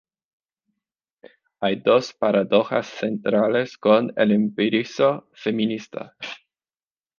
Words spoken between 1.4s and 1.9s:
Hay